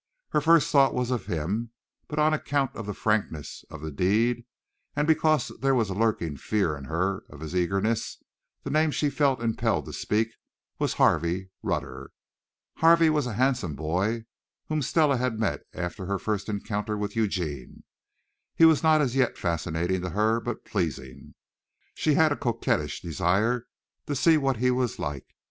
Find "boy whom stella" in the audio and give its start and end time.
13.75-15.17